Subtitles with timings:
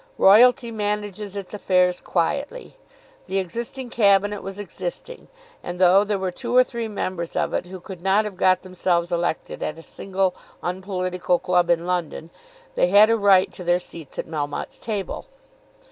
[0.17, 2.75] Royalty manages its affairs quietly.
[3.27, 5.27] The existing Cabinet was existing,
[5.61, 8.63] and though there were two or three members of it who could not have got
[8.63, 10.33] themselves elected at a single
[10.63, 12.31] unpolitical club in London,
[12.73, 15.27] they had a right to their seats at Melmotte's table.